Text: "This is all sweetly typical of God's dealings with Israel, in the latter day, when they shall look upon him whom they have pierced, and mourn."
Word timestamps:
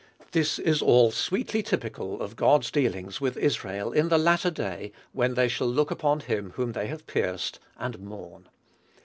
"This 0.31 0.57
is 0.57 0.81
all 0.81 1.11
sweetly 1.11 1.61
typical 1.61 2.23
of 2.23 2.35
God's 2.35 2.71
dealings 2.71 3.21
with 3.21 3.37
Israel, 3.37 3.91
in 3.93 4.09
the 4.09 4.17
latter 4.17 4.49
day, 4.49 4.93
when 5.11 5.35
they 5.35 5.47
shall 5.47 5.67
look 5.67 5.91
upon 5.91 6.21
him 6.21 6.53
whom 6.55 6.71
they 6.71 6.87
have 6.87 7.05
pierced, 7.05 7.59
and 7.77 7.99
mourn." 7.99 8.49